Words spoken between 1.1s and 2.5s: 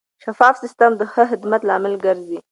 ښه خدمت لامل ګرځي.